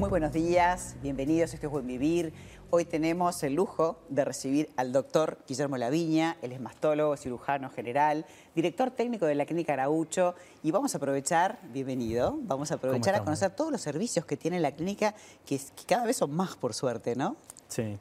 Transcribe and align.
Muy 0.00 0.08
buenos 0.08 0.32
días, 0.32 0.96
bienvenidos 1.02 1.52
a 1.52 1.56
este 1.56 1.66
Buen 1.66 1.86
Vivir. 1.86 2.32
Hoy 2.70 2.86
tenemos 2.86 3.42
el 3.42 3.52
lujo 3.54 3.98
de 4.08 4.24
recibir 4.24 4.70
al 4.78 4.92
doctor 4.92 5.36
Guillermo 5.46 5.76
Laviña, 5.76 6.38
él 6.40 6.52
es 6.52 6.60
mastólogo, 6.60 7.18
cirujano 7.18 7.68
general, 7.68 8.24
director 8.54 8.90
técnico 8.92 9.26
de 9.26 9.34
la 9.34 9.44
Clínica 9.44 9.74
Araucho 9.74 10.34
y 10.62 10.70
vamos 10.70 10.94
a 10.94 10.96
aprovechar, 10.96 11.58
bienvenido, 11.72 12.38
vamos 12.44 12.72
a 12.72 12.76
aprovechar 12.76 13.14
a 13.14 13.24
conocer 13.24 13.50
todos 13.50 13.70
los 13.70 13.82
servicios 13.82 14.24
que 14.24 14.38
tiene 14.38 14.58
la 14.58 14.72
clínica, 14.72 15.14
que, 15.44 15.60
cada 15.86 16.06
vez 16.06 16.16
son 16.16 16.32
más 16.32 16.56
por 16.56 16.72
suerte, 16.72 17.14
¿no? 17.14 17.36
Sí, 17.68 17.98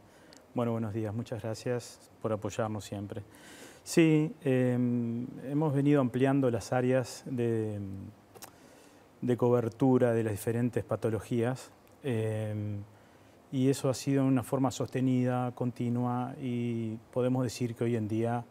bueno, 0.56 0.72
buenos 0.72 0.94
días, 0.94 1.14
muchas 1.14 1.42
gracias 1.42 2.00
por 2.22 2.32
apoyarnos 2.32 2.86
siempre. 2.86 3.24
Sí, 3.84 4.34
em, 4.44 5.28
hemos 5.44 5.74
venido 5.74 6.00
ampliando 6.00 6.50
las 6.50 6.72
áreas 6.72 7.24
de, 7.26 7.78
de 9.22 9.38
cobertura 9.38 10.14
de 10.14 10.24
las 10.24 10.32
diferentes 10.32 10.84
patologías 10.84 11.72
Em, 12.04 12.84
y 13.52 13.70
eso 13.70 13.90
ha 13.90 13.94
sido 13.94 14.26
una 14.26 14.44
forma 14.44 14.72
sostenida, 14.72 15.52
continua, 15.54 16.36
y 16.42 16.98
podemos 17.12 17.44
decir 17.44 17.76
que 17.76 17.84
hoy 17.84 17.96
en 17.96 18.08
día 18.08 18.46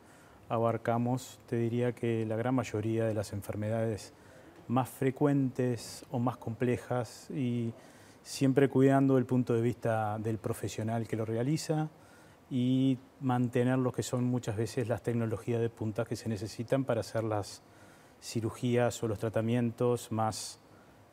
abarcamos, 0.48 1.38
te 1.46 1.56
diría 1.56 1.92
que 1.92 2.26
la 2.26 2.36
gran 2.36 2.54
mayoría 2.54 3.04
de 3.06 3.14
las 3.14 3.32
enfermedades 3.32 4.12
más 4.66 4.88
frecuentes 4.88 6.04
o 6.10 6.18
más 6.18 6.36
complejas 6.36 7.30
y 7.30 7.72
siempre 8.22 8.68
cuidando 8.68 9.16
el 9.18 9.24
punto 9.24 9.54
de 9.54 9.62
vista 9.62 10.18
del 10.18 10.38
profesional 10.38 11.06
que 11.06 11.16
lo 11.16 11.24
realiza 11.24 11.88
y 12.50 12.98
mantener 13.20 13.78
lo 13.78 13.92
que 13.92 14.02
son 14.02 14.24
muchas 14.24 14.56
veces 14.56 14.88
las 14.88 15.02
tecnologías 15.02 15.60
de 15.60 15.70
punta 15.70 16.04
que 16.04 16.16
se 16.16 16.28
necesitan 16.28 16.84
para 16.84 17.00
hacer 17.00 17.24
las 17.24 17.62
cirugías 18.20 19.02
o 19.02 19.08
los 19.08 19.18
tratamientos 19.18 20.10
más 20.12 20.58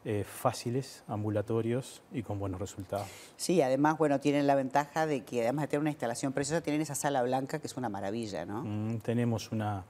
eh, 0.07 0.23
fáciles, 0.23 1.03
ambulatorios 1.07 2.03
y 2.11 2.21
con 2.21 2.37
buenos 2.37 2.59
resultados. 2.59 3.07
Sí, 3.37 3.61
además, 3.61 3.97
bueno, 3.97 4.19
tienen 4.19 4.45
la 4.45 4.53
ventaja 4.53 5.07
de 5.07 5.23
que 5.23 5.41
además 5.41 5.63
de 5.63 5.67
tener 5.69 5.81
una 5.81 5.89
instalación 5.89 6.31
preciosa, 6.31 6.61
tienen 6.61 6.81
esa 6.81 6.93
sala 6.93 7.23
blanca 7.23 7.57
que 7.59 7.65
es 7.65 7.75
una 7.75 7.89
maravilla, 7.89 8.45
¿no? 8.45 8.63
Mm, 8.63 8.99
tenemos 8.99 9.51
una, 9.51 9.83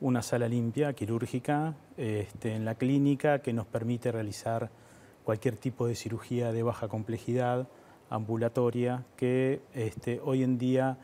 una 0.00 0.22
sala 0.22 0.48
limpia, 0.48 0.94
quirúrgica, 0.94 1.74
este, 1.98 2.54
en 2.54 2.64
la 2.64 2.76
clínica 2.76 3.40
que 3.40 3.52
nos 3.52 3.66
permite 3.66 4.10
realizar 4.10 4.70
cualquier 5.22 5.56
tipo 5.56 5.86
de 5.86 5.94
cirugía 5.96 6.52
de 6.52 6.62
baja 6.62 6.88
complejidad, 6.88 7.68
ambulatoria, 8.08 9.04
que 9.16 9.60
este, 9.74 10.20
hoy 10.24 10.44
en 10.44 10.56
día 10.56 10.96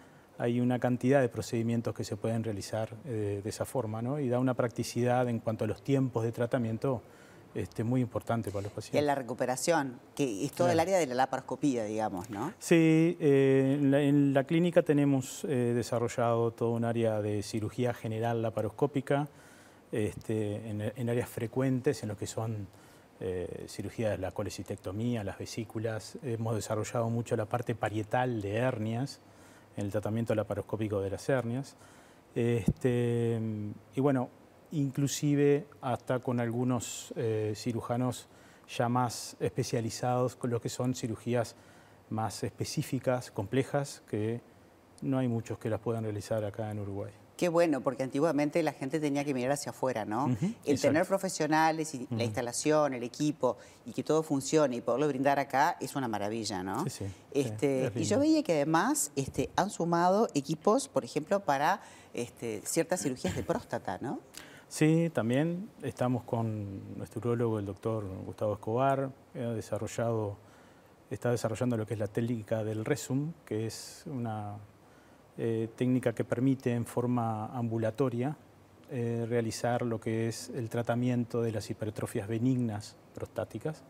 hay 0.42 0.60
una 0.60 0.80
cantidad 0.80 1.20
de 1.20 1.28
procedimientos 1.28 1.94
que 1.94 2.02
se 2.02 2.16
pueden 2.16 2.42
realizar 2.42 2.96
eh, 3.04 3.40
de 3.44 3.48
esa 3.48 3.64
forma, 3.64 4.02
¿no? 4.02 4.18
Y 4.18 4.28
da 4.28 4.40
una 4.40 4.54
practicidad 4.54 5.28
en 5.28 5.38
cuanto 5.38 5.64
a 5.64 5.68
los 5.68 5.82
tiempos 5.82 6.24
de 6.24 6.32
tratamiento 6.32 7.00
este, 7.54 7.84
muy 7.84 8.00
importante 8.00 8.50
para 8.50 8.62
los 8.62 8.72
pacientes. 8.72 8.96
Y 8.96 8.98
en 8.98 9.06
la 9.06 9.14
recuperación, 9.14 10.00
que 10.16 10.44
es 10.44 10.50
todo 10.50 10.68
el 10.68 10.80
área 10.80 10.98
de 10.98 11.06
la 11.06 11.14
laparoscopía, 11.14 11.84
digamos, 11.84 12.28
¿no? 12.28 12.52
Sí, 12.58 13.16
eh, 13.20 13.78
en, 13.78 14.34
la, 14.34 14.42
clínica 14.42 14.82
tenemos 14.82 15.44
eh, 15.44 15.72
desarrollado 15.76 16.50
todo 16.50 16.72
un 16.72 16.84
área 16.84 17.22
de 17.22 17.44
cirugía 17.44 17.94
general 17.94 18.42
laparoscópica, 18.42 19.28
este, 19.92 20.68
en, 20.96 21.08
áreas 21.08 21.28
frecuentes, 21.28 22.02
en 22.02 22.08
lo 22.08 22.16
que 22.16 22.26
son 22.26 22.66
eh, 23.20 23.66
cirugías 23.68 24.10
de 24.10 24.18
la 24.18 24.32
colecistectomía, 24.32 25.22
las 25.22 25.38
vesículas. 25.38 26.18
Hemos 26.24 26.56
desarrollado 26.56 27.10
mucho 27.10 27.36
la 27.36 27.44
parte 27.44 27.76
parietal 27.76 28.40
de 28.40 28.56
hernias, 28.56 29.20
en 29.76 29.84
el 29.84 29.90
tratamiento 29.90 30.34
laparoscópico 30.34 31.00
de 31.00 31.10
las 31.10 31.28
hernias. 31.28 31.76
Este, 32.34 33.40
y 33.94 34.00
bueno, 34.00 34.30
inclusive 34.72 35.66
hasta 35.80 36.18
con 36.20 36.40
algunos 36.40 37.12
eh, 37.16 37.52
cirujanos 37.56 38.28
ya 38.68 38.88
más 38.88 39.36
especializados 39.40 40.36
con 40.36 40.50
lo 40.50 40.60
que 40.60 40.68
son 40.68 40.94
cirugías 40.94 41.56
más 42.10 42.42
específicas, 42.44 43.30
complejas, 43.30 44.02
que 44.08 44.40
no 45.02 45.18
hay 45.18 45.28
muchos 45.28 45.58
que 45.58 45.68
las 45.68 45.80
puedan 45.80 46.04
realizar 46.04 46.44
acá 46.44 46.70
en 46.70 46.78
Uruguay. 46.78 47.21
Qué 47.42 47.48
bueno, 47.48 47.80
porque 47.80 48.04
antiguamente 48.04 48.62
la 48.62 48.72
gente 48.72 49.00
tenía 49.00 49.24
que 49.24 49.34
mirar 49.34 49.50
hacia 49.50 49.70
afuera, 49.70 50.04
¿no? 50.04 50.36
el 50.64 50.80
tener 50.80 51.04
profesionales 51.06 51.92
y 51.92 52.06
la 52.12 52.22
instalación, 52.22 52.94
el 52.94 53.02
equipo 53.02 53.56
y 53.84 53.90
que 53.90 54.04
todo 54.04 54.22
funcione 54.22 54.76
y 54.76 54.80
poderlo 54.80 55.08
brindar 55.08 55.40
acá 55.40 55.76
es 55.80 55.96
una 55.96 56.06
maravilla, 56.06 56.62
¿no? 56.62 56.84
Sí, 56.84 56.90
sí. 56.90 57.04
Este, 57.32 57.90
y 57.96 58.04
yo 58.04 58.20
veía 58.20 58.44
que 58.44 58.52
además 58.52 59.10
este, 59.16 59.50
han 59.56 59.70
sumado 59.70 60.28
equipos, 60.34 60.86
por 60.86 61.04
ejemplo, 61.04 61.40
para 61.40 61.80
este, 62.14 62.62
ciertas 62.64 63.02
cirugías 63.02 63.34
de 63.34 63.42
próstata, 63.42 63.98
¿no? 64.00 64.20
Sí, 64.68 65.10
también 65.12 65.68
estamos 65.82 66.22
con 66.22 66.96
nuestro 66.96 67.18
urologo, 67.22 67.58
el 67.58 67.66
doctor 67.66 68.04
Gustavo 68.24 68.52
Escobar, 68.52 69.10
ha 69.34 69.38
desarrollado, 69.38 70.36
está 71.10 71.32
desarrollando 71.32 71.76
lo 71.76 71.88
que 71.88 71.94
es 71.94 71.98
la 71.98 72.06
técnica 72.06 72.62
del 72.62 72.84
RESUM, 72.84 73.32
que 73.44 73.66
es 73.66 74.04
una 74.06 74.58
eh, 75.38 75.68
técnica 75.76 76.14
que 76.14 76.24
permite 76.24 76.72
en 76.72 76.84
forma 76.84 77.46
ambulatoria 77.46 78.36
eh, 78.90 79.24
realizar 79.26 79.82
lo 79.82 79.98
que 79.98 80.28
es 80.28 80.50
el 80.50 80.68
tratamiento 80.68 81.40
de 81.40 81.52
las 81.52 81.70
hipertrofias 81.70 82.28
benignas 82.28 82.96
prostáticas, 83.14 83.82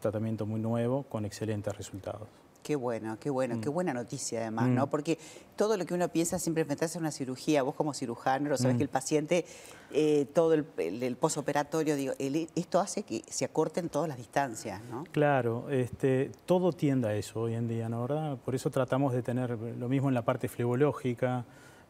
tratamiento 0.00 0.46
muy 0.46 0.60
nuevo 0.60 1.04
con 1.04 1.24
excelentes 1.24 1.76
resultados. 1.76 2.28
Qué 2.62 2.76
bueno, 2.76 3.16
qué 3.18 3.30
bueno, 3.30 3.60
qué 3.60 3.70
mm. 3.70 3.72
buena 3.72 3.94
noticia 3.94 4.40
además, 4.40 4.68
¿no? 4.68 4.86
Mm. 4.86 4.90
Porque 4.90 5.18
todo 5.56 5.76
lo 5.76 5.84
que 5.84 5.94
uno 5.94 6.08
piensa 6.08 6.38
siempre 6.38 6.62
enfrentarse 6.62 6.98
a 6.98 7.00
una 7.00 7.10
cirugía, 7.10 7.62
vos 7.62 7.74
como 7.74 7.92
cirujano, 7.94 8.48
lo 8.48 8.56
sabes 8.56 8.74
mm. 8.74 8.78
que 8.78 8.82
el 8.84 8.88
paciente, 8.88 9.44
eh, 9.92 10.26
todo 10.32 10.54
el, 10.54 10.66
el, 10.78 11.16
posoperatorio, 11.16 11.96
digo, 11.96 12.14
esto 12.54 12.80
hace 12.80 13.02
que 13.02 13.22
se 13.28 13.44
acorten 13.44 13.88
todas 13.88 14.08
las 14.08 14.18
distancias, 14.18 14.80
¿no? 14.90 15.04
Claro, 15.12 15.68
este, 15.70 16.30
todo 16.46 16.72
tiende 16.72 17.08
a 17.08 17.14
eso 17.14 17.40
hoy 17.40 17.54
en 17.54 17.68
día, 17.68 17.88
¿no? 17.88 18.02
¿verdad? 18.02 18.38
Por 18.38 18.54
eso 18.54 18.70
tratamos 18.70 19.12
de 19.12 19.22
tener 19.22 19.58
lo 19.58 19.88
mismo 19.88 20.08
en 20.08 20.14
la 20.14 20.22
parte 20.24 20.48
flebológica, 20.48 21.44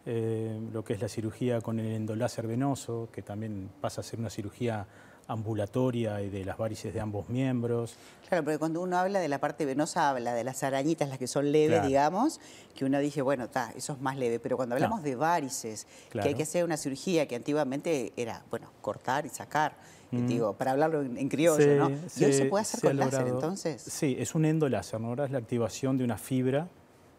eh, 0.05 0.61
lo 0.73 0.85
que 0.85 0.95
es 0.95 1.01
la 1.01 1.09
cirugía 1.09 1.61
con 1.61 1.79
el 1.79 1.87
endoláser 1.93 2.47
venoso, 2.47 3.09
que 3.13 3.23
también 3.23 3.71
pasa 3.81 4.01
a 4.01 4.05
ser 4.05 4.19
una 4.19 4.31
cirugía 4.31 4.87
ambulatoria 5.27 6.21
y 6.23 6.31
de 6.31 6.45
las 6.45 6.57
varices 6.57 6.93
de 6.93 7.01
ambos 7.01 7.29
miembros. 7.29 7.97
Claro, 8.29 8.45
porque 8.45 8.59
cuando 8.59 8.81
uno 8.81 8.97
habla 8.97 9.21
de 9.21 9.29
la 9.29 9.39
parte 9.39 9.65
venosa, 9.65 10.11
habla 10.11 10.35
de 10.35 10.45
las 10.45 10.63
arañitas, 10.63 11.09
las 11.09 11.19
que 11.19 11.27
son 11.27 11.53
leves, 11.53 11.87
digamos, 11.87 12.41
que 12.75 12.85
uno 12.85 12.99
dice, 12.99 13.23
bueno, 13.23 13.45
está, 13.45 13.73
eso 13.77 13.93
es 13.93 14.01
más 14.01 14.17
leve, 14.17 14.39
pero 14.41 14.57
cuando 14.57 14.75
hablamos 14.75 15.03
de 15.03 15.17
varices, 15.17 15.87
que 16.11 16.21
hay 16.21 16.35
que 16.35 16.45
hacer 16.45 16.65
una 16.65 16.77
cirugía 16.77 17.27
que 17.27 17.37
antiguamente 17.37 18.13
era, 18.17 18.43
bueno, 18.51 18.71
cortar 18.81 19.27
y 19.27 19.29
sacar, 19.29 19.75
mm. 20.11 20.27
digo, 20.27 20.55
para 20.55 20.73
hablarlo 20.73 21.03
en, 21.03 21.29
criollo, 21.29 21.77
¿no? 21.77 21.91
y 22.17 22.25
hoy 22.25 22.33
se 22.33 22.47
puede 22.47 22.63
hacer 22.63 22.81
con 22.81 22.97
láser, 22.97 23.29
entonces. 23.29 23.83
Sí, 23.83 24.17
es 24.19 24.35
un 24.35 24.45
endoláser, 24.45 25.01
¿no? 25.01 25.09
Ahora 25.09 25.27
es 25.27 25.31
la 25.31 25.39
activación 25.39 25.99
de 25.99 26.05
una 26.05 26.17
fibra 26.17 26.69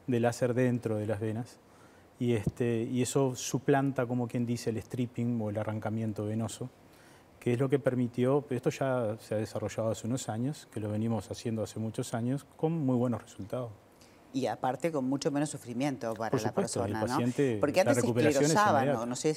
de 0.08 0.20
láser 0.20 0.54
dentro 0.54 0.98
de 0.98 1.08
las 1.08 1.20
venas. 1.20 1.58
Y, 2.20 2.34
este, 2.34 2.84
y 2.84 3.02
eso 3.02 3.36
suplanta, 3.36 4.06
como 4.06 4.28
quien 4.28 4.46
dice, 4.46 4.70
el 4.70 4.82
stripping 4.82 5.42
o 5.42 5.50
el 5.50 5.58
arrancamiento 5.58 6.26
venoso 6.26 6.70
que 7.44 7.52
es 7.52 7.60
lo 7.60 7.68
que 7.68 7.78
permitió, 7.78 8.46
esto 8.52 8.70
ya 8.70 9.18
se 9.20 9.36
ha 9.36 9.38
desarrollado 9.38 9.92
hace 9.92 10.08
unos 10.08 10.30
años, 10.30 10.66
que 10.74 10.80
lo 10.80 10.90
venimos 10.90 11.30
haciendo 11.30 11.62
hace 11.62 11.78
muchos 11.78 12.14
años, 12.14 12.46
con 12.56 12.72
muy 12.72 12.96
buenos 12.96 13.22
resultados. 13.22 13.70
Y 14.32 14.48
aparte 14.48 14.94
con 14.94 15.04
mucho 15.04 15.30
menos 15.30 15.50
sufrimiento 15.50 16.14
para 16.14 16.40
la 16.40 16.54
persona, 16.54 16.86
el 17.02 17.06
paciente, 17.06 17.56
¿no? 17.56 17.60
Porque 17.60 17.82
antes 17.82 17.98
se 17.98 18.08
esclerosaba, 18.08 18.86
¿no? 18.86 19.06
no 19.06 19.16
sé, 19.18 19.36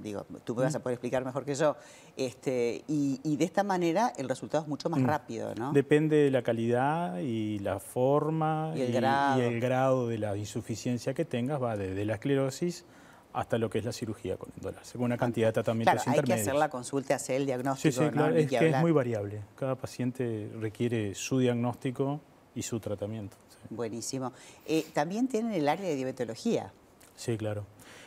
digo, 0.00 0.24
tú 0.44 0.54
me 0.54 0.62
vas 0.62 0.76
a 0.76 0.78
poder 0.78 0.94
explicar 0.94 1.24
mejor 1.24 1.44
que 1.44 1.56
yo, 1.56 1.74
este, 2.16 2.84
y, 2.86 3.36
de 3.36 3.44
esta 3.44 3.64
manera 3.64 4.12
el 4.16 4.28
resultado 4.28 4.62
es 4.62 4.68
mucho 4.68 4.88
más 4.88 5.00
mm. 5.00 5.06
rápido, 5.06 5.52
¿no? 5.56 5.72
Depende 5.72 6.18
de 6.18 6.30
la 6.30 6.42
calidad 6.42 7.18
y 7.18 7.58
la 7.58 7.80
forma 7.80 8.72
y 8.76 8.82
el, 8.82 8.92
grado. 8.92 9.40
Y 9.40 9.44
el 9.44 9.60
grado 9.60 10.06
de 10.06 10.18
la 10.18 10.36
insuficiencia 10.36 11.14
que 11.14 11.24
tengas, 11.24 11.60
va 11.60 11.76
desde 11.76 12.04
la 12.04 12.14
esclerosis 12.14 12.84
hasta 13.32 13.58
lo 13.58 13.70
que 13.70 13.78
es 13.78 13.84
la 13.84 13.92
cirugía 13.92 14.36
con 14.36 14.50
endoláser, 14.56 14.86
según 14.86 15.06
una 15.06 15.16
cantidad 15.16 15.48
de 15.48 15.52
tratamientos 15.52 16.02
claro, 16.02 16.18
Hay 16.18 16.24
que 16.24 16.32
hacer 16.32 16.54
la 16.54 16.68
consulta, 16.68 17.14
hacer 17.14 17.36
el 17.36 17.46
diagnóstico. 17.46 17.92
Sí, 17.92 18.04
sí, 18.04 18.10
claro, 18.10 18.34
es 18.34 18.48
que 18.48 18.68
es 18.68 18.76
muy 18.78 18.92
variable. 18.92 19.42
Cada 19.56 19.76
paciente 19.76 20.50
requiere 20.58 21.14
su 21.14 21.38
diagnóstico 21.38 22.20
y 22.54 22.62
su 22.62 22.80
tratamiento. 22.80 23.36
Buenísimo. 23.68 24.32
Eh, 24.66 24.86
También 24.92 25.28
tienen 25.28 25.52
el 25.52 25.68
área 25.68 25.88
de 25.88 25.94
diabetología. 25.94 26.72
Sí, 27.14 27.36
claro. 27.36 27.64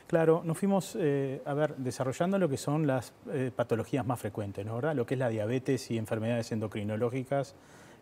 Claro, 0.08 0.42
nos 0.44 0.58
fuimos 0.58 0.98
eh, 1.00 1.42
a 1.46 1.54
ver, 1.54 1.75
desarrollando 1.78 2.38
lo 2.38 2.50
que 2.50 2.58
son 2.58 2.86
las 2.86 3.14
eh, 3.31 3.52
patologías 3.56 4.06
más 4.06 4.20
frecuentes, 4.20 4.66
¿no? 4.66 4.75
¿verdad? 4.75 4.96
Lo 4.96 5.06
que 5.06 5.16
es 5.16 5.20
la 5.20 5.30
diabetes 5.30 5.90
y 5.92 5.98
enfermedades 5.98 6.52
endocrinológicas 6.52 7.56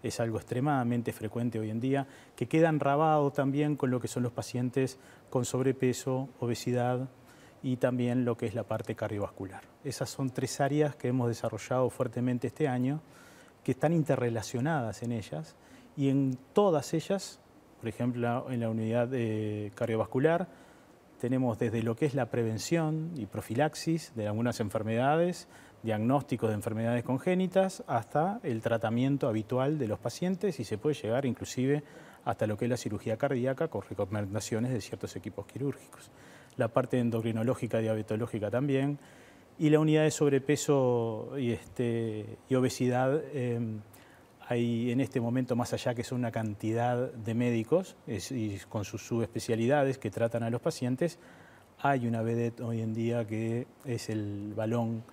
es 0.04 0.20
algo 0.20 0.38
extremadamente 0.38 1.14
frecuente 1.14 1.60
hoy 1.60 1.70
en 1.70 1.80
día, 1.80 2.08
que 2.36 2.48
queda 2.48 2.70
enrabado 2.70 3.32
también 3.32 3.76
con 3.76 3.92
lo 3.92 4.00
que 4.00 4.08
son 4.08 4.24
los 4.24 4.32
pacientes 4.32 4.98
con 5.30 5.46
sobrepeso, 5.46 6.30
obesidad 6.40 7.10
y 7.64 7.78
también 7.78 8.26
lo 8.26 8.38
que 8.38 8.48
es 8.48 8.56
la 8.56 8.64
parte 8.64 8.96
cardiovascular. 8.96 9.62
Esas 9.84 10.10
son 10.10 10.30
tres 10.32 10.60
áreas 10.60 10.96
que 10.96 11.10
hemos 11.10 11.28
desarrollado 11.28 11.90
fuertemente 11.90 12.48
este 12.48 12.68
año, 12.68 13.02
que 13.64 13.72
están 13.72 13.94
interrelacionadas 13.94 15.04
en 15.04 15.12
ellas 15.12 15.56
y 15.96 16.10
en 16.10 16.38
todas 16.54 16.94
ellas, 16.94 17.40
por 17.80 17.88
ejemplo 17.88 18.50
en 18.50 18.60
la 18.60 18.70
unidad 18.70 19.10
cardiovascular, 19.76 20.48
tenemos 21.22 21.60
desde 21.60 21.84
lo 21.84 21.96
que 21.96 22.08
es 22.08 22.16
la 22.16 22.32
prevención 22.32 23.12
y 23.16 23.28
profilaxis 23.28 24.12
de 24.16 24.28
algunas 24.28 24.60
enfermedades, 24.60 25.48
diagnósticos 25.84 26.50
de 26.50 26.56
enfermedades 26.56 27.04
congénitas, 27.04 27.84
hasta 27.86 28.40
el 28.42 28.64
tratamiento 28.64 29.28
habitual 29.28 29.78
de 29.78 29.88
los 29.88 30.00
pacientes 30.00 30.60
y 30.60 30.64
se 30.64 30.80
puede 30.80 30.96
llegar 30.96 31.28
inclusive 31.28 31.84
hasta 32.26 32.48
lo 32.48 32.58
que 32.58 32.66
es 32.66 32.72
la 32.72 32.78
cirugía 32.78 33.18
cardíaca 33.18 33.68
con 33.68 33.84
recomendaciones 33.84 34.74
de 34.74 34.82
ciertos 34.82 35.16
equipos 35.16 35.46
quirúrgicos. 35.46 36.10
La 36.58 36.70
parte 36.70 36.98
endocrinológica, 36.98 37.78
diabetológica 37.78 38.50
también, 38.50 38.98
y 39.60 39.70
la 39.70 39.80
unidad 39.80 40.04
de 40.04 40.12
sobrepeso 40.12 41.38
y, 41.38 41.52
este, 41.52 42.40
obesidad. 42.50 43.22
Em, 43.32 43.82
hay 44.48 44.92
en 44.92 45.02
este 45.02 45.22
momento, 45.22 45.56
más 45.56 45.74
allá 45.74 45.94
que 45.94 46.04
son 46.04 46.20
una 46.20 46.32
cantidad 46.32 47.12
de 47.12 47.34
médicos 47.34 47.96
y 48.08 48.58
con 48.70 48.86
sus 48.86 49.06
subespecialidades 49.06 49.98
que 49.98 50.10
tratan 50.10 50.44
a 50.44 50.50
los 50.50 50.62
pacientes, 50.62 51.20
hay 51.80 52.08
una 52.08 52.22
vedette 52.22 52.62
hoy 52.62 52.82
en 52.82 52.94
día 52.94 53.26
que 53.26 53.66
es 53.86 54.10
el 54.10 54.54
balón, 54.56 55.04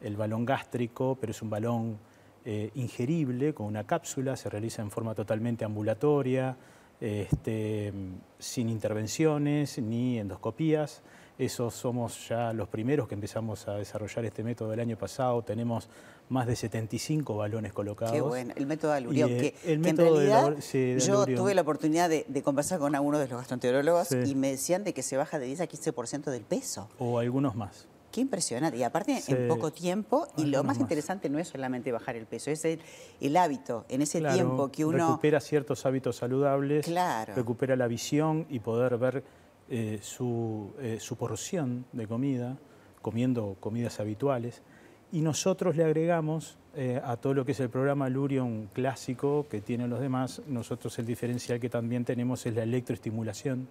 el 0.00 0.16
balón 0.16 0.44
gástrico, 0.44 1.16
pero 1.20 1.32
es 1.32 1.42
un 1.42 1.50
balón 1.50 1.98
eh, 2.44 2.70
ingerible 2.74 3.54
con 3.54 3.66
una 3.66 3.84
cápsula, 3.84 4.36
se 4.36 4.48
realiza 4.48 4.82
en 4.82 4.90
forma 4.90 5.14
totalmente 5.14 5.64
ambulatoria, 5.64 6.56
este, 7.00 7.92
sin 8.38 8.68
intervenciones 8.68 9.78
ni 9.78 10.18
endoscopías. 10.18 11.02
Esos 11.38 11.74
somos 11.74 12.28
ya 12.28 12.52
los 12.52 12.68
primeros 12.68 13.08
que 13.08 13.14
empezamos 13.14 13.66
a 13.66 13.74
desarrollar 13.74 14.24
este 14.24 14.44
método 14.44 14.72
el 14.72 14.80
año 14.80 14.96
pasado. 14.98 15.42
Tenemos 15.42 15.88
más 16.28 16.46
de 16.46 16.56
75 16.56 17.36
balones 17.36 17.72
colocados. 17.72 18.14
Qué 18.14 18.20
bueno, 18.20 18.52
el 18.56 18.66
método 18.66 18.92
de 18.92 18.96
Alurión, 18.98 19.28
que, 19.28 19.54
en 19.64 19.96
realidad 19.96 20.56
yo 20.98 21.26
tuve 21.26 21.54
la 21.54 21.62
oportunidad 21.62 22.10
de, 22.10 22.42
conversar 22.42 22.78
con 22.78 22.94
algunos 22.94 23.20
de 23.20 23.28
los 23.28 23.38
gastroenterólogos 23.38 24.12
y 24.12 24.34
me 24.34 24.50
decían 24.50 24.84
de 24.84 24.92
que 24.92 25.02
se 25.02 25.16
baja 25.16 25.38
de 25.38 25.46
10 25.46 25.62
a 25.62 25.68
15% 25.68 26.24
del 26.30 26.42
peso. 26.42 26.88
O 26.98 27.18
algunos 27.18 27.54
más. 27.54 27.86
Qué 28.12 28.20
impresionante. 28.20 28.76
Y 28.76 28.82
aparte 28.82 29.22
en 29.26 29.48
poco 29.48 29.72
tiempo, 29.72 30.28
y 30.36 30.44
lo 30.44 30.62
más, 30.62 30.78
interesante 30.78 31.30
no 31.30 31.38
es 31.38 31.48
solamente 31.48 31.90
bajar 31.92 32.14
el 32.14 32.26
peso, 32.26 32.50
es 32.50 32.64
el, 32.64 33.36
hábito. 33.36 33.86
En 33.88 34.02
ese 34.02 34.20
tiempo 34.20 34.70
que 34.70 34.84
uno... 34.84 35.08
Recupera 35.08 35.40
ciertos 35.40 35.86
hábitos 35.86 36.16
saludables, 36.16 36.86
recupera 37.34 37.74
la 37.74 37.88
visión 37.88 38.46
y 38.50 38.60
poder 38.60 38.98
ver 38.98 39.24
eh, 39.74 40.00
su, 40.02 40.70
eh, 40.80 40.98
su 41.00 41.16
porción 41.16 41.86
de 41.92 42.06
comida, 42.06 42.58
comiendo 43.00 43.56
comidas 43.58 44.00
habituales. 44.00 44.60
Y 45.12 45.22
nosotros 45.22 45.76
le 45.76 45.84
agregamos 45.84 46.58
eh, 46.76 47.00
a 47.02 47.16
todo 47.16 47.32
lo 47.32 47.46
que 47.46 47.52
es 47.52 47.60
el 47.60 47.70
programa 47.70 48.10
Lurion 48.10 48.68
clásico 48.74 49.46
que 49.48 49.62
tienen 49.62 49.88
los 49.88 50.00
demás, 50.00 50.42
nosotros 50.46 50.98
el 50.98 51.06
diferencial 51.06 51.58
que 51.58 51.70
también 51.70 52.04
tenemos 52.04 52.44
es 52.44 52.54
la 52.54 52.64
electroestimulación, 52.64 53.66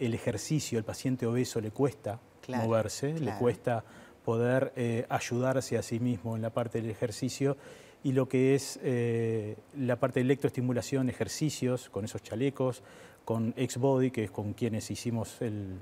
el 0.00 0.12
ejercicio, 0.12 0.76
el 0.76 0.84
paciente 0.84 1.24
obeso 1.24 1.60
le 1.60 1.70
cuesta 1.70 2.18
moverse, 2.48 3.16
le 3.20 3.32
cuesta 3.38 3.84
poder 4.24 5.06
ayudarse 5.08 5.78
a 5.78 5.82
sí 5.82 6.00
mismo 6.00 6.34
en 6.34 6.42
la 6.42 6.50
parte 6.50 6.80
del 6.82 6.90
ejercicio 6.90 7.56
y 8.02 8.12
lo 8.12 8.28
que 8.28 8.54
es 8.54 8.80
la 9.76 10.00
parte 10.00 10.20
de 10.20 10.24
electroestimulación, 10.24 11.08
ejercicios 11.08 11.88
con 11.88 12.04
esos 12.04 12.22
chalecos, 12.22 12.82
con 13.24 13.54
Exbody, 13.56 14.10
que 14.10 14.24
es 14.24 14.30
con 14.30 14.54
quienes 14.54 14.90
hicimos 14.90 15.40
el, 15.40 15.78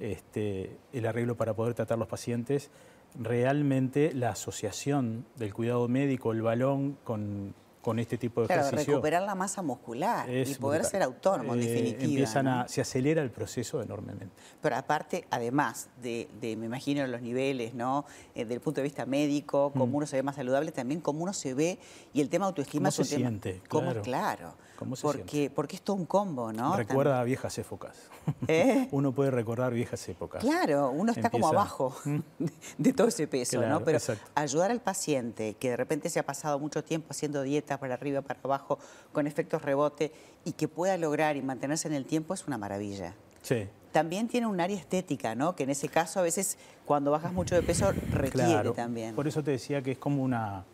este, 0.00 0.76
el 0.92 1.06
arreglo 1.06 1.36
para 1.36 1.54
poder 1.54 1.74
tratar 1.74 1.98
los 1.98 2.08
pacientes, 2.08 2.70
realmente 3.18 4.12
la 4.12 4.30
asociación 4.30 5.24
del 5.36 5.54
cuidado 5.54 5.88
médico, 5.88 6.32
el 6.32 6.42
balón 6.42 6.98
con, 7.04 7.54
con 7.84 7.98
este 7.98 8.16
tipo 8.16 8.40
de 8.40 8.46
claro, 8.46 8.70
recuperar 8.70 9.22
la 9.22 9.34
masa 9.34 9.60
muscular 9.60 10.26
y 10.30 10.54
poder 10.54 10.84
ser 10.86 11.02
autónomo, 11.02 11.52
en 11.52 11.60
eh, 11.60 11.66
definitiva. 11.66 12.04
Empiezan 12.04 12.48
a, 12.48 12.66
se 12.66 12.80
acelera 12.80 13.20
el 13.20 13.30
proceso 13.30 13.82
enormemente. 13.82 14.34
Pero 14.62 14.76
aparte, 14.76 15.26
además 15.30 15.90
de, 16.00 16.26
me 16.40 16.64
imagino, 16.64 17.06
los 17.06 17.20
niveles, 17.20 17.74
¿no? 17.74 18.06
Eh, 18.34 18.46
del 18.46 18.60
punto 18.60 18.80
de 18.80 18.84
vista 18.84 19.04
médico, 19.04 19.70
cómo 19.70 19.86
mm. 19.86 19.94
uno 19.96 20.06
se 20.06 20.16
ve 20.16 20.22
más 20.22 20.36
saludable, 20.36 20.72
también 20.72 21.02
cómo 21.02 21.22
uno 21.22 21.34
se 21.34 21.52
ve 21.52 21.78
y 22.14 22.22
el 22.22 22.30
tema 22.30 22.46
autoestima 22.46 22.88
¿Cómo 22.88 23.04
se 23.04 23.16
siente? 23.16 23.60
Claro. 23.68 24.00
claro. 24.00 24.54
Porque, 25.00 25.50
porque 25.54 25.76
es 25.76 25.82
todo 25.82 25.96
un 25.96 26.06
combo, 26.06 26.52
¿no? 26.52 26.76
Recuerda 26.76 27.20
a 27.20 27.24
viejas 27.24 27.56
épocas. 27.58 27.96
¿Eh? 28.48 28.88
uno 28.92 29.12
puede 29.12 29.30
recordar 29.30 29.72
viejas 29.72 30.08
épocas. 30.08 30.42
Claro, 30.42 30.90
uno 30.90 31.12
está 31.12 31.30
como 31.30 31.48
abajo 31.48 31.94
de, 32.78 32.92
todo 32.92 33.08
ese 33.08 33.26
peso, 33.26 33.60
¿no? 33.66 33.84
Pero 33.84 33.98
ayudar 34.34 34.70
al 34.70 34.80
paciente 34.80 35.54
que 35.54 35.70
de 35.70 35.76
repente 35.76 36.08
se 36.10 36.18
ha 36.18 36.26
pasado 36.26 36.58
mucho 36.58 36.82
tiempo 36.84 37.08
haciendo 37.10 37.42
dieta 37.42 37.78
para 37.78 37.94
arriba, 37.94 38.22
para 38.22 38.40
abajo, 38.42 38.78
con 39.12 39.26
efectos 39.26 39.62
rebote, 39.62 40.12
y 40.44 40.52
que 40.52 40.68
pueda 40.68 40.96
lograr 40.96 41.36
y 41.36 41.42
mantenerse 41.42 41.88
en 41.88 41.94
el 41.94 42.06
tiempo 42.06 42.34
es 42.34 42.46
una 42.46 42.58
maravilla. 42.58 43.14
Sí. 43.42 43.68
También 43.92 44.26
tiene 44.26 44.46
un 44.46 44.60
área 44.60 44.76
estética, 44.76 45.34
¿no? 45.34 45.54
Que 45.54 45.62
en 45.62 45.70
ese 45.70 45.88
caso 45.88 46.18
a 46.18 46.22
veces 46.22 46.58
cuando 46.84 47.12
bajas 47.12 47.32
mucho 47.32 47.54
de 47.54 47.62
peso 47.62 47.92
requiere 48.10 48.70
también. 48.72 49.14
Por 49.14 49.28
eso 49.28 49.42
te 49.42 49.52
decía 49.52 49.82
que 49.82 49.92
es 49.92 49.98
como 49.98 50.22
una 50.22 50.64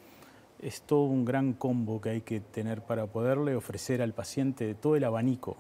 es 0.63 0.83
todo 0.83 1.05
un 1.05 1.25
gran 1.25 1.55
combo 1.55 2.01
que 2.01 2.11
hay 2.11 2.21
que 2.21 2.41
tener 2.41 2.83
para 2.83 3.07
poderle 3.07 3.55
ofrecer 3.57 4.03
al 4.03 4.13
paciente 4.13 4.75
todo 4.75 4.97
el 4.97 5.05
abanico. 5.05 5.57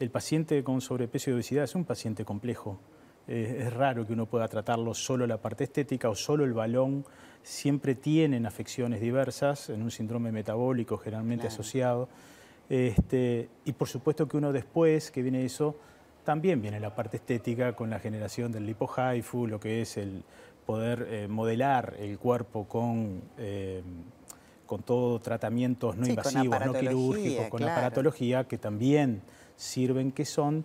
El 0.00 0.10
paciente 0.10 0.62
con 0.64 0.80
sobrepeso 0.80 1.30
y 1.30 1.34
obesidad 1.34 1.64
es 1.64 1.74
un 1.74 1.84
paciente 1.84 2.24
complejo. 2.24 2.78
es 3.26 3.72
raro 3.72 4.06
que 4.06 4.12
uno 4.12 4.26
pueda 4.26 4.48
tratarlo 4.48 4.92
solo 4.92 5.26
la 5.26 5.38
parte 5.38 5.64
estética 5.64 6.10
o 6.10 6.14
solo 6.14 6.44
el 6.44 6.52
balón 6.52 7.04
siempre 7.42 7.94
tienen 7.94 8.46
afecciones 8.46 9.00
diversas 9.00 9.70
en 9.70 9.82
un 9.82 9.90
síndrome 9.90 10.32
metabólico 10.32 10.98
generalmente 10.98 11.46
asociado. 11.46 12.08
Este, 12.68 13.48
y 13.64 13.72
por 13.72 13.88
supuesto 13.88 14.26
que 14.26 14.36
uno 14.36 14.52
después 14.52 15.10
que 15.10 15.22
viene 15.22 15.44
eso, 15.44 15.76
también 16.24 16.60
viene 16.60 16.80
la 16.80 16.94
parte 16.94 17.18
estética 17.18 17.74
con 17.74 17.90
la 17.90 17.98
generación 17.98 18.50
del 18.50 18.66
lipohaifu, 18.66 19.46
lo 19.46 19.60
que 19.60 19.82
es 19.82 19.98
el 19.98 20.24
poder 20.64 21.06
eh, 21.10 21.28
modelar 21.28 21.94
el 21.98 22.18
cuerpo 22.18 22.66
con, 22.66 23.22
eh, 23.36 23.82
con 24.66 24.82
todo 24.82 25.18
tratamientos 25.20 25.96
no 25.96 26.06
invasivos, 26.06 26.64
no 26.64 26.72
quirúrgicos, 26.72 27.48
con 27.48 27.62
aparatología, 27.62 28.44
que 28.44 28.58
también 28.58 29.22
sirven, 29.56 30.12
que 30.12 30.24
son 30.24 30.64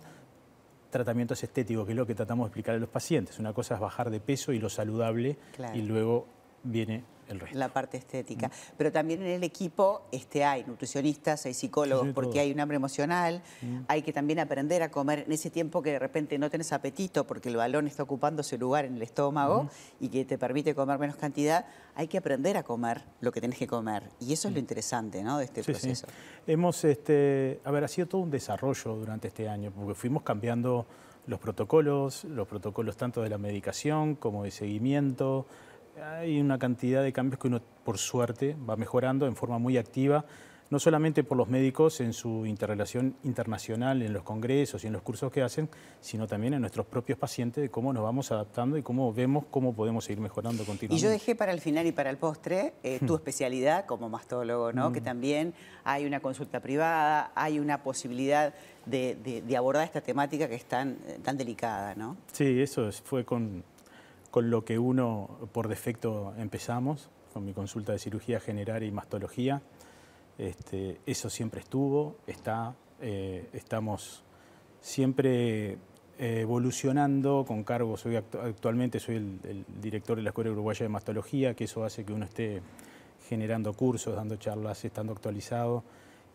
tratamientos 0.90 1.42
estéticos, 1.44 1.86
que 1.86 1.92
es 1.92 1.96
lo 1.96 2.06
que 2.06 2.14
tratamos 2.14 2.46
de 2.46 2.48
explicar 2.48 2.74
a 2.74 2.78
los 2.78 2.88
pacientes. 2.88 3.38
Una 3.38 3.52
cosa 3.52 3.74
es 3.74 3.80
bajar 3.80 4.10
de 4.10 4.20
peso 4.20 4.52
y 4.52 4.58
lo 4.58 4.68
saludable, 4.68 5.36
y 5.74 5.82
luego 5.82 6.26
viene 6.64 7.04
el 7.30 7.40
resto. 7.40 7.58
La 7.58 7.68
parte 7.68 7.96
estética. 7.96 8.48
Mm. 8.48 8.50
Pero 8.76 8.92
también 8.92 9.22
en 9.22 9.28
el 9.28 9.44
equipo 9.44 10.02
este, 10.12 10.44
hay 10.44 10.64
nutricionistas, 10.64 11.46
hay 11.46 11.54
psicólogos, 11.54 12.08
porque 12.14 12.40
hay 12.40 12.52
un 12.52 12.60
hambre 12.60 12.76
emocional, 12.76 13.42
mm. 13.62 13.78
hay 13.88 14.02
que 14.02 14.12
también 14.12 14.38
aprender 14.38 14.82
a 14.82 14.90
comer 14.90 15.24
en 15.26 15.32
ese 15.32 15.50
tiempo 15.50 15.82
que 15.82 15.92
de 15.92 15.98
repente 15.98 16.38
no 16.38 16.50
tenés 16.50 16.72
apetito 16.72 17.26
porque 17.26 17.48
el 17.48 17.56
balón 17.56 17.86
está 17.86 18.02
ocupando 18.02 18.42
ese 18.42 18.58
lugar 18.58 18.84
en 18.84 18.96
el 18.96 19.02
estómago 19.02 19.68
y 20.00 20.08
que 20.08 20.24
te 20.24 20.38
permite 20.38 20.74
comer 20.74 20.98
menos 20.98 21.16
cantidad, 21.16 21.66
hay 21.94 22.08
que 22.08 22.18
aprender 22.18 22.56
a 22.56 22.62
comer 22.62 23.02
lo 23.20 23.32
que 23.32 23.40
tenés 23.40 23.58
que 23.58 23.66
comer. 23.66 24.04
Y 24.20 24.32
eso 24.32 24.48
es 24.48 24.54
lo 24.54 24.58
mm. 24.58 24.64
interesante 24.64 25.22
¿no? 25.22 25.38
de 25.38 25.44
este 25.44 25.62
proceso. 25.62 26.06
Hemos, 26.46 26.84
este, 26.84 27.60
a 27.64 27.70
ver, 27.70 27.84
ha 27.84 27.88
sido 27.88 28.08
todo 28.08 28.20
un 28.20 28.30
desarrollo 28.30 28.96
durante 28.96 29.28
este 29.28 29.48
año, 29.48 29.70
porque 29.70 29.94
fuimos 29.94 30.22
cambiando 30.22 30.86
los 31.26 31.38
protocolos, 31.38 32.24
los 32.24 32.48
protocolos 32.48 32.96
tanto 32.96 33.22
de 33.22 33.28
la 33.28 33.38
medicación 33.38 34.16
como 34.16 34.44
de 34.44 34.50
seguimiento, 34.50 35.46
hay 36.02 36.40
una 36.40 36.58
cantidad 36.58 37.02
de 37.02 37.12
cambios 37.12 37.40
que 37.40 37.48
uno, 37.48 37.60
por 37.84 37.98
suerte, 37.98 38.56
va 38.68 38.76
mejorando 38.76 39.26
en 39.26 39.36
forma 39.36 39.58
muy 39.58 39.76
activa, 39.76 40.24
no 40.70 40.78
solamente 40.78 41.24
por 41.24 41.36
los 41.36 41.48
médicos 41.48 42.00
en 42.00 42.12
su 42.12 42.46
interrelación 42.46 43.16
internacional, 43.24 44.02
en 44.02 44.12
los 44.12 44.22
congresos 44.22 44.84
y 44.84 44.86
en 44.86 44.92
los 44.92 45.02
cursos 45.02 45.32
que 45.32 45.42
hacen, 45.42 45.68
sino 46.00 46.28
también 46.28 46.54
en 46.54 46.60
nuestros 46.60 46.86
propios 46.86 47.18
pacientes, 47.18 47.62
de 47.62 47.70
cómo 47.70 47.92
nos 47.92 48.04
vamos 48.04 48.30
adaptando 48.30 48.78
y 48.78 48.82
cómo 48.82 49.12
vemos 49.12 49.44
cómo 49.50 49.74
podemos 49.74 50.04
seguir 50.04 50.20
mejorando 50.20 50.64
continuamente. 50.64 50.94
Y 50.94 51.02
yo 51.02 51.10
dejé 51.10 51.34
para 51.34 51.50
el 51.52 51.60
final 51.60 51.86
y 51.86 51.92
para 51.92 52.08
el 52.08 52.18
postre 52.18 52.74
eh, 52.84 53.00
tu 53.00 53.14
hmm. 53.14 53.16
especialidad 53.16 53.86
como 53.86 54.08
mastólogo, 54.08 54.72
¿no? 54.72 54.92
que 54.92 55.00
hmm. 55.00 55.04
también 55.04 55.54
hay 55.82 56.06
una 56.06 56.20
consulta 56.20 56.60
privada, 56.60 57.32
hay 57.34 57.58
una 57.58 57.82
posibilidad 57.82 58.54
de, 58.86 59.42
abordar 59.58 59.84
esta 59.84 60.00
temática 60.00 60.48
que 60.48 60.54
es 60.54 60.64
tan, 60.66 60.98
tan 61.24 61.36
delicada. 61.36 61.96
¿no? 61.96 62.16
Sí, 62.32 62.60
eso 62.62 62.88
fue 62.92 63.24
con 63.24 63.64
con 64.30 64.50
lo 64.50 64.64
que 64.64 64.78
uno 64.78 65.38
por 65.52 65.68
defecto 65.68 66.34
empezamos, 66.36 67.10
con 67.32 67.44
mi 67.44 67.52
consulta 67.52 67.92
de 67.92 67.98
cirugía 67.98 68.40
general 68.40 68.82
y 68.82 68.90
mastología. 68.90 69.62
Este, 70.38 71.00
eso 71.06 71.28
siempre 71.28 71.60
estuvo, 71.60 72.16
está, 72.26 72.74
eh, 73.00 73.48
estamos 73.52 74.22
siempre 74.80 75.72
eh, 75.72 75.78
evolucionando 76.18 77.44
con 77.46 77.64
cargos. 77.64 78.00
Soy 78.00 78.16
actualmente 78.16 79.00
soy 79.00 79.16
el, 79.16 79.64
director 79.80 80.16
de 80.16 80.22
la 80.22 80.30
Escuela 80.30 80.50
Uruguaya 80.50 80.84
de 80.84 80.88
Mastología, 80.88 81.54
que 81.54 81.64
eso 81.64 81.84
hace 81.84 82.04
que 82.04 82.12
uno 82.12 82.24
esté 82.24 82.62
generando 83.28 83.72
cursos, 83.74 84.14
dando 84.16 84.36
charlas, 84.36 84.84
estando 84.84 85.12
actualizado 85.12 85.84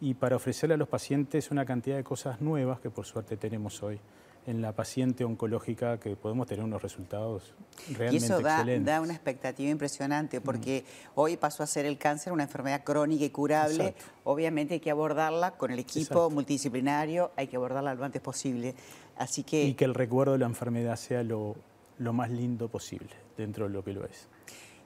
y 0.01 0.13
para 0.13 0.35
ofrecerle 0.35 0.75
a 0.75 0.77
los 0.77 0.87
pacientes 0.87 1.51
una 1.51 1.65
cantidad 1.65 1.95
de 1.95 2.03
cosas 2.03 2.41
nuevas 2.41 2.79
que 2.79 2.89
por 2.89 3.05
suerte 3.05 3.37
tenemos 3.37 3.81
hoy 3.81 3.99
en 4.47 4.61
la 4.61 4.73
paciente 4.73 5.23
oncológica 5.23 5.99
que 5.99 6.15
podemos 6.15 6.47
tener 6.47 6.63
unos 6.63 6.81
resultados 6.81 7.53
realmente 7.93 8.13
y 8.13 8.17
eso 8.17 8.39
da, 8.41 8.57
excelentes. 8.57 8.85
da 8.85 9.01
una 9.01 9.13
expectativa 9.13 9.69
impresionante 9.69 10.39
porque 10.39 10.85
hoy 11.15 11.35
pasó 11.37 11.63
a 11.63 11.67
ser 11.67 11.85
el 11.85 11.97
cáncer 11.97 12.31
una 12.31 12.43
enfermedad 12.43 12.83
crónica 12.83 13.25
y 13.25 13.29
curable. 13.29 13.87
Exacto. 13.87 14.05
Obviamente 14.23 14.75
hay 14.75 14.79
que 14.79 14.91
abordarla 14.91 15.51
con 15.51 15.71
el 15.71 15.79
equipo 15.79 15.99
Exacto. 15.99 16.29
multidisciplinario, 16.29 17.31
hay 17.35 17.47
que 17.47 17.55
abordarla 17.55 17.95
lo 17.95 18.05
antes 18.05 18.21
posible. 18.21 18.75
Así 19.17 19.43
que, 19.43 19.63
Y 19.63 19.73
que 19.73 19.85
el 19.85 19.93
recuerdo 19.93 20.33
de 20.33 20.39
la 20.39 20.45
enfermedad 20.45 20.95
sea 20.95 21.23
lo, 21.23 21.55
lo 21.97 22.13
más 22.13 22.29
lindo 22.29 22.67
posible 22.69 23.09
dentro 23.37 23.65
de 23.67 23.73
lo 23.73 23.83
que 23.83 23.93
lo 23.93 24.05
es. 24.05 24.27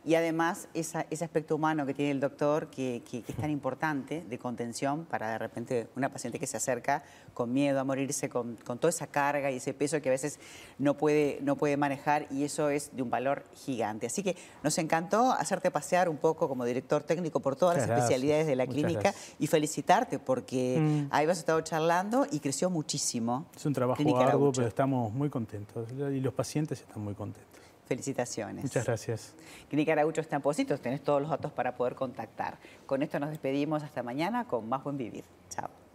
Y 0.05 0.15
además 0.15 0.67
esa- 0.73 1.05
ese 1.09 1.23
aspecto 1.25 1.55
humano 1.55 1.85
que 1.85 1.93
tiene 1.93 2.11
el 2.11 2.19
doctor, 2.19 2.69
que, 2.69 3.01
que- 3.09 3.21
que 3.21 3.31
es 3.31 3.37
tan 3.37 3.49
importante 3.51 4.23
de 4.27 4.37
contención 4.39 5.05
para 5.05 5.31
de 5.31 5.37
repente 5.37 5.87
una 5.95 6.09
paciente 6.11 6.39
que 6.39 6.47
se 6.47 6.57
acerca 6.57 7.03
con 7.33 7.51
miedo 7.53 7.79
a 7.79 7.83
morirse, 7.83 8.29
con, 8.29 8.55
con 8.57 8.77
toda 8.79 8.89
esa 8.89 9.07
carga 9.07 9.51
y 9.51 9.57
ese 9.57 9.73
peso 9.73 10.01
que 10.01 10.09
a 10.09 10.11
veces 10.11 10.39
no 10.77 10.95
puede, 10.95 11.39
no 11.41 11.55
puede 11.55 11.77
manejar 11.77 12.27
y 12.31 12.43
eso 12.43 12.69
es 12.69 12.95
de 12.95 13.01
un 13.01 13.09
valor 13.09 13.43
gigante. 13.53 14.07
Así 14.07 14.23
que 14.23 14.35
nos 14.63 14.77
encantó 14.77 15.31
hacerte 15.33 15.71
pasear 15.71 16.09
un 16.09 16.17
poco 16.17 16.47
como 16.47 16.65
director 16.65 17.03
técnico 17.03 17.39
por 17.39 17.55
todas 17.55 17.75
Muchas 17.75 17.87
las 17.89 17.97
gracias, 17.97 18.09
especialidades 18.11 18.47
de 18.47 18.55
la 18.55 18.65
muchas 18.65 18.75
clínica 18.75 19.01
gracias. 19.01 19.35
y 19.39 19.47
felicitarte 19.47 20.19
porque 20.19 20.77
Mm. 20.79 21.07
ahí 21.13 21.25
vas 21.25 21.39
estado 21.39 21.61
charlando 21.61 22.25
y 22.31 22.39
creció 22.39 22.69
muchísimo. 22.69 23.45
Es 23.55 23.65
un 23.65 23.73
trabajo 23.73 23.97
Clínica 24.01 24.27
arduo, 24.27 24.51
pero 24.51 24.67
estamos 24.67 25.13
muy 25.13 25.29
contentos 25.29 25.87
y 25.91 26.19
los 26.19 26.33
pacientes 26.33 26.81
están 26.81 27.03
muy 27.03 27.13
contentos. 27.15 27.58
Felicitaciones. 27.89 28.63
Muchas 28.63 28.85
gracias. 28.85 29.33
Clínica 29.67 29.93
Araucho 29.93 30.21
está 30.21 30.35
en 30.35 30.43
Positos, 30.43 30.79
tenés 30.79 31.01
todos 31.01 31.19
los 31.21 31.31
datos 31.31 31.51
para 31.51 31.75
poder 31.75 31.95
contactar. 31.95 32.59
Con 32.85 33.01
esto 33.01 33.19
nos 33.19 33.31
despedimos 33.31 33.81
hasta 33.81 34.03
mañana 34.03 34.45
con 34.45 34.69
más 34.69 34.83
buen 34.83 34.95
vivir. 34.95 35.23
Chao. 35.49 35.88